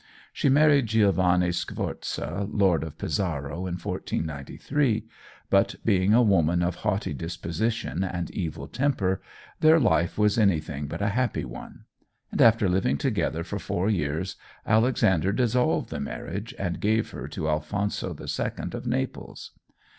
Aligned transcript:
She 0.33 0.49
married 0.49 0.87
Giovanni 0.87 1.51
Sforza, 1.51 2.47
Lord 2.51 2.83
of 2.83 2.97
Pesaro, 2.97 3.67
in 3.67 3.75
1493, 3.77 5.05
but 5.51 5.75
being 5.85 6.11
a 6.15 6.23
woman 6.23 6.63
of 6.63 6.77
haughty 6.77 7.13
disposition 7.13 8.03
and 8.03 8.31
evil 8.31 8.67
temper, 8.67 9.21
their 9.59 9.79
life 9.79 10.17
was 10.17 10.39
anything 10.39 10.87
but 10.87 11.03
a 11.03 11.09
happy 11.09 11.45
one; 11.45 11.85
and 12.31 12.41
after 12.41 12.67
living 12.67 12.97
together 12.97 13.43
for 13.43 13.59
four 13.59 13.91
years, 13.91 14.37
Alexander 14.65 15.31
dissolved 15.31 15.91
the 15.91 15.99
marriage, 15.99 16.55
and 16.57 16.79
gave 16.81 17.11
her 17.11 17.27
to 17.27 17.47
Alphonso 17.47 18.17
II 18.19 18.57
of 18.73 18.87
Naples. 18.87 19.51